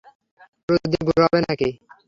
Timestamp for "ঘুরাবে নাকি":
1.07-1.69